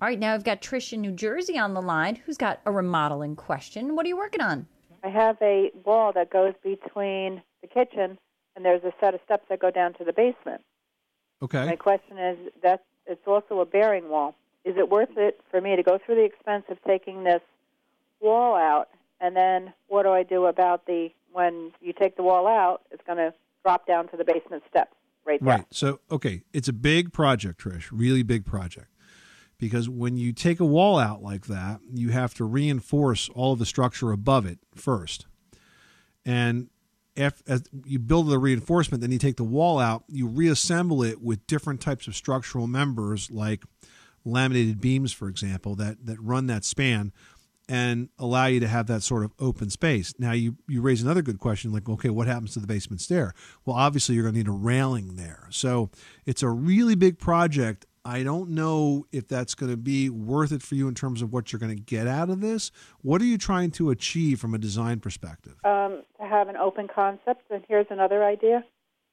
All 0.00 0.08
right, 0.08 0.18
now 0.18 0.32
I've 0.32 0.44
got 0.44 0.62
Trish 0.62 0.94
in 0.94 1.02
New 1.02 1.12
Jersey 1.12 1.58
on 1.58 1.74
the 1.74 1.82
line 1.82 2.16
who's 2.16 2.38
got 2.38 2.60
a 2.64 2.72
remodeling 2.72 3.36
question. 3.36 3.94
What 3.94 4.06
are 4.06 4.08
you 4.08 4.16
working 4.16 4.40
on? 4.40 4.66
I 5.04 5.08
have 5.08 5.36
a 5.42 5.70
wall 5.84 6.12
that 6.14 6.30
goes 6.30 6.54
between 6.62 7.42
the 7.60 7.66
kitchen 7.66 8.16
and 8.56 8.64
there's 8.64 8.82
a 8.82 8.94
set 8.98 9.12
of 9.12 9.20
steps 9.26 9.44
that 9.50 9.60
go 9.60 9.70
down 9.70 9.92
to 9.94 10.04
the 10.04 10.14
basement. 10.14 10.62
Okay. 11.42 11.66
My 11.66 11.76
question 11.76 12.16
is 12.16 12.38
that 12.62 12.82
it's 13.04 13.26
also 13.26 13.60
a 13.60 13.66
bearing 13.66 14.08
wall. 14.08 14.34
Is 14.64 14.76
it 14.78 14.88
worth 14.88 15.18
it 15.18 15.38
for 15.50 15.60
me 15.60 15.76
to 15.76 15.82
go 15.82 15.98
through 15.98 16.14
the 16.14 16.24
expense 16.24 16.64
of 16.70 16.78
taking 16.86 17.24
this 17.24 17.42
wall 18.20 18.54
out 18.54 18.88
and 19.20 19.36
then 19.36 19.74
what 19.88 20.04
do 20.04 20.12
I 20.12 20.22
do 20.22 20.46
about 20.46 20.86
the 20.86 21.10
when 21.30 21.72
you 21.82 21.92
take 21.92 22.16
the 22.16 22.22
wall 22.22 22.46
out, 22.46 22.80
it's 22.90 23.02
going 23.06 23.18
to 23.18 23.34
drop 23.62 23.86
down 23.86 24.08
to 24.08 24.16
the 24.16 24.24
basement 24.24 24.62
steps 24.68 24.94
right 25.26 25.44
there. 25.44 25.56
Right. 25.58 25.66
So, 25.70 26.00
okay, 26.10 26.42
it's 26.54 26.68
a 26.68 26.72
big 26.72 27.12
project, 27.12 27.60
Trish, 27.60 27.88
really 27.92 28.22
big 28.22 28.46
project. 28.46 28.86
Because 29.60 29.88
when 29.88 30.16
you 30.16 30.32
take 30.32 30.58
a 30.58 30.64
wall 30.64 30.98
out 30.98 31.22
like 31.22 31.46
that, 31.46 31.80
you 31.92 32.08
have 32.08 32.34
to 32.34 32.44
reinforce 32.44 33.28
all 33.28 33.52
of 33.52 33.58
the 33.58 33.66
structure 33.66 34.10
above 34.10 34.46
it 34.46 34.58
first. 34.74 35.26
And 36.24 36.68
if 37.14 37.42
as 37.46 37.64
you 37.84 37.98
build 37.98 38.28
the 38.28 38.38
reinforcement, 38.38 39.02
then 39.02 39.12
you 39.12 39.18
take 39.18 39.36
the 39.36 39.44
wall 39.44 39.78
out, 39.78 40.04
you 40.08 40.26
reassemble 40.26 41.02
it 41.02 41.20
with 41.20 41.46
different 41.46 41.80
types 41.80 42.06
of 42.06 42.16
structural 42.16 42.66
members 42.66 43.30
like 43.30 43.62
laminated 44.24 44.80
beams, 44.80 45.12
for 45.12 45.28
example, 45.28 45.74
that, 45.76 46.06
that 46.06 46.20
run 46.20 46.46
that 46.46 46.64
span 46.64 47.12
and 47.68 48.08
allow 48.18 48.46
you 48.46 48.58
to 48.58 48.66
have 48.66 48.88
that 48.88 49.02
sort 49.02 49.24
of 49.24 49.32
open 49.38 49.70
space. 49.70 50.12
Now, 50.18 50.32
you, 50.32 50.56
you 50.66 50.82
raise 50.82 51.02
another 51.02 51.22
good 51.22 51.38
question 51.38 51.72
like, 51.72 51.88
okay, 51.88 52.10
what 52.10 52.26
happens 52.26 52.54
to 52.54 52.60
the 52.60 52.66
basement 52.66 53.00
stair? 53.00 53.32
Well, 53.64 53.76
obviously, 53.76 54.16
you're 54.16 54.24
going 54.24 54.34
to 54.34 54.40
need 54.40 54.48
a 54.48 54.52
railing 54.52 55.14
there. 55.14 55.46
So 55.50 55.90
it's 56.26 56.42
a 56.42 56.48
really 56.48 56.96
big 56.96 57.18
project. 57.18 57.86
I 58.04 58.22
don't 58.22 58.50
know 58.50 59.06
if 59.12 59.28
that's 59.28 59.54
going 59.54 59.70
to 59.70 59.76
be 59.76 60.08
worth 60.08 60.52
it 60.52 60.62
for 60.62 60.74
you 60.74 60.88
in 60.88 60.94
terms 60.94 61.22
of 61.22 61.32
what 61.32 61.52
you're 61.52 61.60
going 61.60 61.76
to 61.76 61.82
get 61.82 62.06
out 62.06 62.30
of 62.30 62.40
this. 62.40 62.70
What 63.02 63.20
are 63.20 63.26
you 63.26 63.38
trying 63.38 63.70
to 63.72 63.90
achieve 63.90 64.40
from 64.40 64.54
a 64.54 64.58
design 64.58 65.00
perspective? 65.00 65.56
Um, 65.64 66.02
to 66.18 66.26
have 66.26 66.48
an 66.48 66.56
open 66.56 66.88
concept, 66.88 67.42
and 67.50 67.62
here's 67.68 67.86
another 67.90 68.24
idea. 68.24 68.64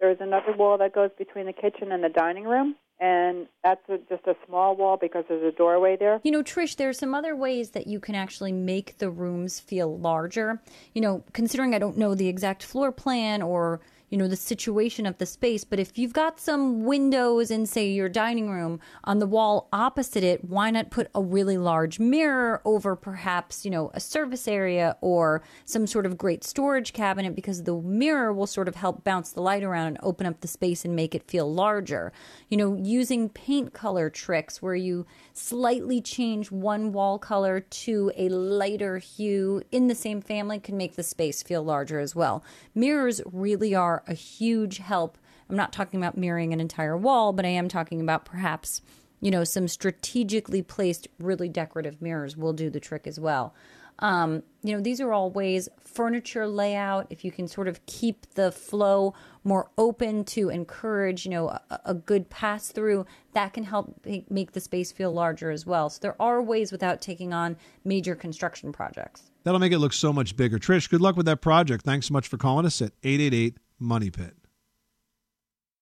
There's 0.00 0.18
another 0.20 0.52
wall 0.56 0.78
that 0.78 0.94
goes 0.94 1.10
between 1.18 1.46
the 1.46 1.52
kitchen 1.52 1.92
and 1.92 2.02
the 2.02 2.08
dining 2.08 2.44
room 2.44 2.76
and 3.00 3.46
that's 3.64 3.80
a, 3.88 3.96
just 4.08 4.26
a 4.26 4.36
small 4.46 4.76
wall 4.76 4.98
because 5.00 5.24
there's 5.28 5.42
a 5.42 5.56
doorway 5.56 5.96
there. 5.96 6.20
You 6.22 6.30
know, 6.30 6.42
Trish, 6.42 6.76
there 6.76 6.90
are 6.90 6.94
some 6.94 7.14
other 7.14 7.34
ways 7.34 7.70
that 7.70 7.86
you 7.86 7.98
can 7.98 8.14
actually 8.14 8.52
make 8.52 8.98
the 8.98 9.10
rooms 9.10 9.58
feel 9.58 9.98
larger. 9.98 10.60
You 10.92 11.00
know, 11.00 11.24
considering 11.32 11.74
I 11.74 11.78
don't 11.78 11.96
know 11.96 12.14
the 12.14 12.28
exact 12.28 12.62
floor 12.62 12.92
plan 12.92 13.40
or 13.40 13.80
you 14.10 14.18
know 14.18 14.28
the 14.28 14.36
situation 14.36 15.06
of 15.06 15.16
the 15.18 15.26
space 15.26 15.64
but 15.64 15.78
if 15.78 15.96
you've 15.96 16.12
got 16.12 16.38
some 16.38 16.84
windows 16.84 17.50
in 17.50 17.64
say 17.64 17.88
your 17.88 18.08
dining 18.08 18.50
room 18.50 18.80
on 19.04 19.18
the 19.18 19.26
wall 19.26 19.68
opposite 19.72 20.24
it 20.24 20.44
why 20.44 20.70
not 20.70 20.90
put 20.90 21.08
a 21.14 21.22
really 21.22 21.56
large 21.56 21.98
mirror 21.98 22.60
over 22.64 22.94
perhaps 22.96 23.64
you 23.64 23.70
know 23.70 23.90
a 23.94 24.00
service 24.00 24.46
area 24.46 24.96
or 25.00 25.42
some 25.64 25.86
sort 25.86 26.06
of 26.06 26.18
great 26.18 26.44
storage 26.44 26.92
cabinet 26.92 27.34
because 27.34 27.62
the 27.62 27.74
mirror 27.74 28.32
will 28.32 28.46
sort 28.46 28.68
of 28.68 28.74
help 28.74 29.04
bounce 29.04 29.32
the 29.32 29.40
light 29.40 29.62
around 29.62 29.86
and 29.86 29.98
open 30.02 30.26
up 30.26 30.40
the 30.40 30.48
space 30.48 30.84
and 30.84 30.94
make 30.94 31.14
it 31.14 31.28
feel 31.28 31.52
larger. 31.52 32.12
You 32.48 32.56
know 32.56 32.74
using 32.74 33.28
paint 33.28 33.72
color 33.72 34.10
tricks 34.10 34.60
where 34.60 34.74
you 34.74 35.06
slightly 35.32 36.00
change 36.00 36.50
one 36.50 36.92
wall 36.92 37.18
color 37.18 37.60
to 37.60 38.12
a 38.16 38.28
lighter 38.28 38.98
hue 38.98 39.62
in 39.70 39.88
the 39.88 39.94
same 39.94 40.20
family 40.20 40.58
can 40.58 40.76
make 40.76 40.96
the 40.96 41.02
space 41.02 41.42
feel 41.42 41.62
larger 41.62 42.00
as 42.00 42.14
well. 42.14 42.44
Mirrors 42.74 43.20
really 43.24 43.74
a 44.06 44.14
huge 44.14 44.78
help. 44.78 45.18
I'm 45.48 45.56
not 45.56 45.72
talking 45.72 46.00
about 46.00 46.16
mirroring 46.16 46.52
an 46.52 46.60
entire 46.60 46.96
wall, 46.96 47.32
but 47.32 47.44
I 47.44 47.50
am 47.50 47.68
talking 47.68 48.00
about 48.00 48.24
perhaps, 48.24 48.82
you 49.20 49.30
know, 49.30 49.44
some 49.44 49.68
strategically 49.68 50.62
placed, 50.62 51.08
really 51.18 51.48
decorative 51.48 52.00
mirrors 52.00 52.36
will 52.36 52.52
do 52.52 52.70
the 52.70 52.80
trick 52.80 53.06
as 53.06 53.18
well. 53.18 53.54
Um, 54.00 54.42
you 54.62 54.74
know, 54.74 54.80
these 54.80 55.00
are 55.00 55.12
all 55.12 55.30
ways 55.30 55.68
furniture 55.78 56.46
layout, 56.46 57.06
if 57.10 57.24
you 57.24 57.30
can 57.30 57.46
sort 57.46 57.68
of 57.68 57.84
keep 57.86 58.26
the 58.34 58.50
flow 58.50 59.14
more 59.44 59.70
open 59.76 60.24
to 60.24 60.48
encourage, 60.48 61.24
you 61.24 61.30
know, 61.30 61.48
a, 61.48 61.80
a 61.86 61.94
good 61.94 62.30
pass 62.30 62.68
through, 62.68 63.04
that 63.34 63.52
can 63.52 63.64
help 63.64 64.06
make 64.28 64.52
the 64.52 64.60
space 64.60 64.92
feel 64.92 65.12
larger 65.12 65.50
as 65.50 65.66
well. 65.66 65.90
So 65.90 65.98
there 66.00 66.20
are 66.20 66.42
ways 66.42 66.72
without 66.72 67.00
taking 67.00 67.32
on 67.32 67.56
major 67.84 68.14
construction 68.14 68.72
projects. 68.72 69.30
That'll 69.44 69.60
make 69.60 69.72
it 69.72 69.78
look 69.78 69.92
so 69.92 70.12
much 70.12 70.36
bigger. 70.36 70.58
Trish, 70.58 70.88
good 70.88 71.00
luck 71.00 71.16
with 71.16 71.26
that 71.26 71.40
project. 71.40 71.84
Thanks 71.84 72.06
so 72.06 72.12
much 72.12 72.28
for 72.28 72.36
calling 72.36 72.66
us 72.66 72.80
at 72.80 72.92
888 73.02 73.58
Money 73.80 74.10
Pit. 74.10 74.39